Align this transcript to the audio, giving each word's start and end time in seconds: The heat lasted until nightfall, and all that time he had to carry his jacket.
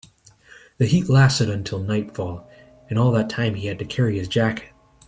The 0.79 0.87
heat 0.87 1.09
lasted 1.11 1.47
until 1.47 1.77
nightfall, 1.77 2.49
and 2.89 2.97
all 2.97 3.11
that 3.11 3.29
time 3.29 3.53
he 3.53 3.67
had 3.67 3.77
to 3.77 3.85
carry 3.85 4.17
his 4.17 4.27
jacket. 4.27 4.73